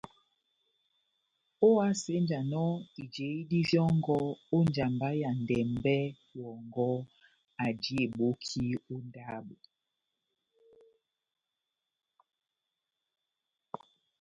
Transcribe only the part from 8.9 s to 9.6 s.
ó ndabo.